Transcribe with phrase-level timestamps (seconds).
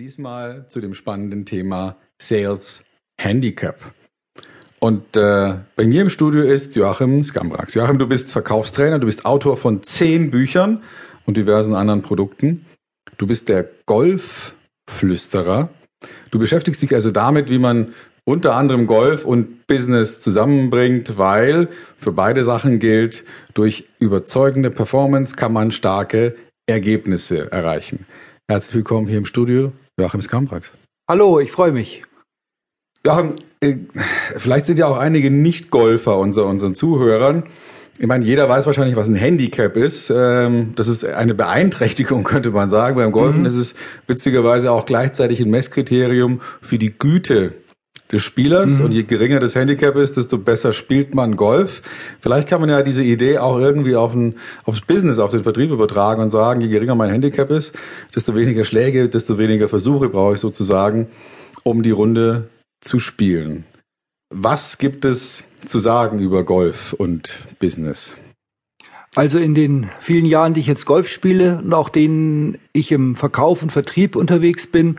[0.00, 2.82] Diesmal zu dem spannenden Thema Sales
[3.16, 3.92] Handicap.
[4.80, 7.74] Und äh, bei mir im Studio ist Joachim Skambrax.
[7.74, 10.82] Joachim, du bist Verkaufstrainer, du bist Autor von zehn Büchern
[11.26, 12.66] und diversen anderen Produkten.
[13.18, 15.68] Du bist der Golfflüsterer.
[16.32, 21.68] Du beschäftigst dich also damit, wie man unter anderem Golf und Business zusammenbringt, weil
[21.98, 23.22] für beide Sachen gilt,
[23.54, 26.34] durch überzeugende Performance kann man starke
[26.66, 28.06] Ergebnisse erreichen.
[28.46, 30.70] Herzlich willkommen hier im Studio, Joachim Skambrax.
[31.08, 32.02] Hallo, ich freue mich.
[33.02, 33.76] Joachim, äh,
[34.36, 37.44] vielleicht sind ja auch einige Nicht-Golfer unter unseren Zuhörern.
[37.98, 40.12] Ich meine, jeder weiß wahrscheinlich, was ein Handicap ist.
[40.14, 42.96] Ähm, das ist eine Beeinträchtigung, könnte man sagen.
[42.96, 43.46] Beim Golfen mhm.
[43.46, 43.74] ist es
[44.06, 47.54] witzigerweise auch gleichzeitig ein Messkriterium für die Güte
[48.12, 48.84] des Spielers mhm.
[48.86, 51.82] und je geringer das Handicap ist, desto besser spielt man Golf.
[52.20, 55.70] Vielleicht kann man ja diese Idee auch irgendwie auf ein, aufs Business, auf den Vertrieb
[55.70, 57.74] übertragen und sagen, je geringer mein Handicap ist,
[58.14, 61.08] desto weniger Schläge, desto weniger Versuche brauche ich sozusagen,
[61.62, 62.48] um die Runde
[62.80, 63.64] zu spielen.
[64.30, 68.16] Was gibt es zu sagen über Golf und Business?
[69.14, 73.14] Also in den vielen Jahren, die ich jetzt Golf spiele und auch denen ich im
[73.14, 74.98] Verkauf und Vertrieb unterwegs bin,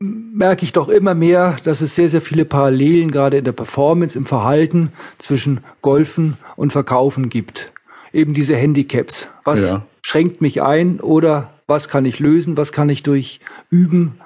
[0.00, 4.16] merke ich doch immer mehr, dass es sehr, sehr viele Parallelen gerade in der Performance,
[4.16, 7.72] im Verhalten zwischen Golfen und Verkaufen gibt.
[8.12, 9.28] Eben diese Handicaps.
[9.44, 9.86] Was ja.
[10.02, 12.56] schränkt mich ein oder was kann ich lösen?
[12.56, 13.40] Was kann ich durch
[13.70, 14.20] Üben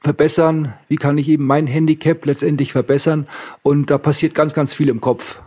[0.00, 0.74] verbessern?
[0.88, 3.26] Wie kann ich eben mein Handicap letztendlich verbessern?
[3.62, 5.40] Und da passiert ganz, ganz viel im Kopf.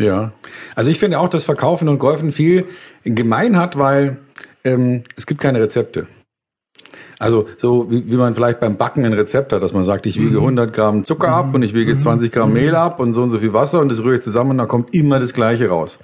[0.00, 0.32] Ja,
[0.74, 2.66] also ich finde auch, dass Verkaufen und Golfen viel
[3.02, 4.18] gemein hat, weil
[4.62, 6.06] ähm, es gibt keine Rezepte.
[7.18, 10.20] Also so wie, wie man vielleicht beim Backen ein Rezept hat, dass man sagt, ich
[10.20, 10.72] wiege 100 mhm.
[10.72, 12.34] Gramm Zucker ab und ich wiege 20 mhm.
[12.34, 12.76] Gramm Mehl mhm.
[12.76, 14.94] ab und so und so viel Wasser und das rühre ich zusammen und dann kommt
[14.94, 15.98] immer das Gleiche raus.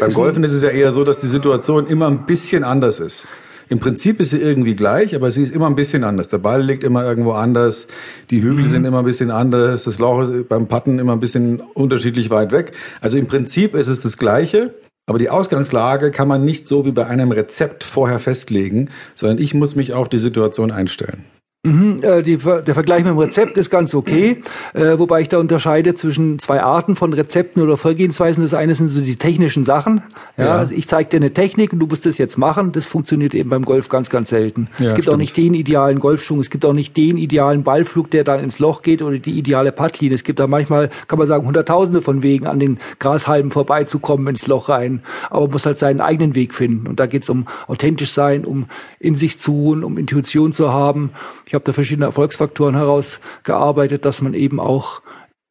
[0.00, 3.28] Beim Golfen ist es ja eher so, dass die Situation immer ein bisschen anders ist.
[3.68, 6.28] Im Prinzip ist sie irgendwie gleich, aber sie ist immer ein bisschen anders.
[6.28, 7.86] Der Ball liegt immer irgendwo anders,
[8.30, 8.70] die Hügel mhm.
[8.70, 12.52] sind immer ein bisschen anders, das Loch ist beim Patten immer ein bisschen unterschiedlich weit
[12.52, 12.72] weg.
[13.00, 14.74] Also im Prinzip ist es das Gleiche,
[15.06, 19.54] aber die Ausgangslage kann man nicht so wie bei einem Rezept vorher festlegen, sondern ich
[19.54, 21.24] muss mich auf die Situation einstellen.
[21.64, 24.42] Mhm, äh, die, der Vergleich mit dem Rezept ist ganz okay,
[24.74, 28.44] äh, wobei ich da unterscheide zwischen zwei Arten von Rezepten oder Vorgehensweisen.
[28.44, 30.02] Das eine sind so die technischen Sachen.
[30.36, 30.56] Ja, ja.
[30.56, 32.72] Also ich zeige dir eine Technik und du musst das jetzt machen.
[32.72, 34.68] Das funktioniert eben beim Golf ganz, ganz selten.
[34.78, 35.14] Ja, es gibt stimmt.
[35.14, 38.58] auch nicht den idealen Golfschwung, es gibt auch nicht den idealen Ballflug, der dann ins
[38.58, 40.14] Loch geht oder die ideale Puttlinie.
[40.14, 44.46] Es gibt da manchmal, kann man sagen, hunderttausende von Wegen an den Grashalmen vorbeizukommen ins
[44.46, 45.00] Loch rein.
[45.30, 46.86] Aber man muss halt seinen eigenen Weg finden.
[46.86, 48.66] Und da geht es um authentisch sein, um
[48.98, 51.10] in sich zu ruhen, um Intuition zu haben.
[51.46, 55.02] Ich ich habe da verschiedene Erfolgsfaktoren herausgearbeitet, dass man eben auch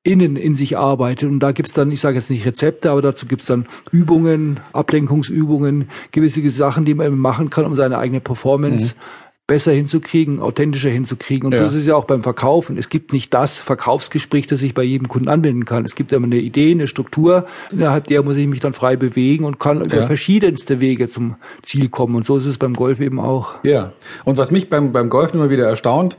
[0.04, 1.30] innen in sich arbeitet.
[1.30, 5.88] Und da gibt's dann, ich sage jetzt nicht Rezepte, aber dazu gibt's dann Übungen, Ablenkungsübungen,
[6.12, 11.48] gewisse Sachen, die man machen kann, um seine eigene Performance mhm besser hinzukriegen, authentischer hinzukriegen.
[11.48, 11.60] Und ja.
[11.60, 12.78] so ist es ja auch beim Verkaufen.
[12.78, 15.84] Es gibt nicht das Verkaufsgespräch, das ich bei jedem Kunden anwenden kann.
[15.84, 19.44] Es gibt immer eine Idee, eine Struktur, innerhalb der muss ich mich dann frei bewegen
[19.44, 19.84] und kann ja.
[19.84, 22.16] über verschiedenste Wege zum Ziel kommen.
[22.16, 23.56] Und so ist es beim Golf eben auch.
[23.64, 23.92] Ja.
[24.24, 26.16] Und was mich beim, beim Golf immer wieder erstaunt,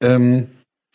[0.00, 0.46] ähm,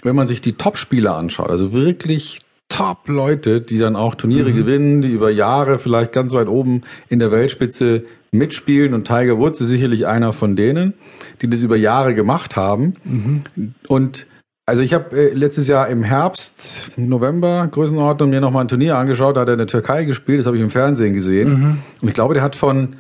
[0.04, 4.56] wenn man sich die Top-Spieler anschaut, also wirklich Top-Leute, die dann auch Turniere mhm.
[4.56, 9.62] gewinnen, die über Jahre vielleicht ganz weit oben in der Weltspitze mitspielen und Tiger Woods
[9.62, 10.94] ist sicherlich einer von denen,
[11.42, 12.96] die das über Jahre gemacht haben.
[13.04, 13.44] Mhm.
[13.88, 14.26] Und
[14.66, 19.36] also ich habe äh, letztes Jahr im Herbst, November, Größenordnung, mir nochmal ein Turnier angeschaut,
[19.36, 21.50] da hat er in der Türkei gespielt, das habe ich im Fernsehen gesehen.
[21.50, 21.80] Mhm.
[22.02, 22.96] Und ich glaube, der hat von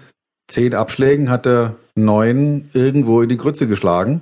[0.48, 4.22] zehn Abschlägen, hat er neun irgendwo in die Grütze geschlagen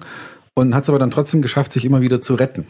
[0.53, 2.65] und hat es aber dann trotzdem geschafft, sich immer wieder zu retten.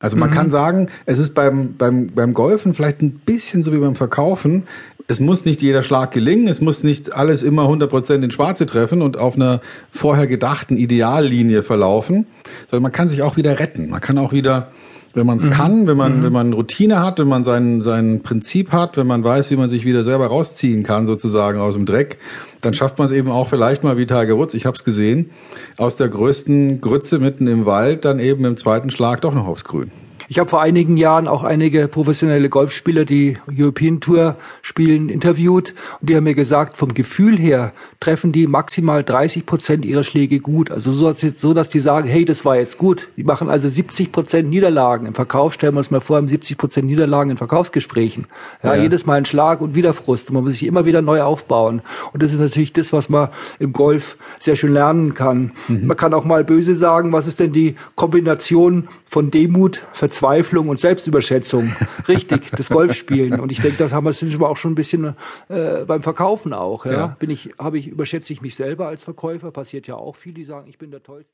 [0.00, 0.34] Also man mhm.
[0.34, 4.64] kann sagen, es ist beim, beim, beim Golfen vielleicht ein bisschen so wie beim Verkaufen
[5.06, 9.02] es muss nicht jeder Schlag gelingen, es muss nicht alles immer 100% in Schwarze treffen
[9.02, 9.60] und auf einer
[9.92, 12.26] vorher gedachten Ideallinie verlaufen,
[12.70, 13.90] sondern man kann sich auch wieder retten.
[13.90, 14.70] Man kann auch wieder,
[15.14, 15.50] wenn man es mhm.
[15.50, 16.24] kann, wenn man, mhm.
[16.24, 19.68] wenn man Routine hat, wenn man sein, sein Prinzip hat, wenn man weiß, wie man
[19.68, 22.18] sich wieder selber rausziehen kann, sozusagen aus dem Dreck,
[22.60, 25.30] dann schafft man es eben auch vielleicht mal wie Tiger Woods, ich habe es gesehen,
[25.76, 29.64] aus der größten Grütze mitten im Wald dann eben im zweiten Schlag doch noch aufs
[29.64, 29.90] Grün.
[30.28, 36.08] Ich habe vor einigen Jahren auch einige professionelle Golfspieler, die European Tour spielen, interviewt und
[36.08, 40.70] die haben mir gesagt, vom Gefühl her treffen die maximal 30 Prozent ihrer Schläge gut.
[40.70, 43.08] Also so, so, dass die sagen, hey, das war jetzt gut.
[43.16, 45.06] Die machen also 70 Prozent Niederlagen.
[45.06, 48.26] Im Verkauf stellen wir uns mal vor, 70 Prozent Niederlagen in Verkaufsgesprächen.
[48.62, 50.30] Ja, ja, jedes Mal ein Schlag und wieder Frust.
[50.30, 51.82] Und man muss sich immer wieder neu aufbauen.
[52.12, 53.28] Und das ist natürlich das, was man
[53.58, 55.52] im Golf sehr schön lernen kann.
[55.68, 55.86] Mhm.
[55.86, 60.78] Man kann auch mal böse sagen, was ist denn die Kombination von Demut, Verzweiflung und
[60.78, 61.74] Selbstüberschätzung.
[62.08, 63.40] Richtig, das Golfspielen.
[63.40, 65.16] Und ich denke, das haben wir sind wir auch schon ein bisschen
[65.48, 66.84] äh, beim Verkaufen auch.
[66.84, 66.92] Ja?
[66.92, 67.06] ja.
[67.18, 70.44] Bin ich, habe ich, überschätze ich mich selber als Verkäufer, passiert ja auch viel, die
[70.44, 71.32] sagen, ich bin der Tollste.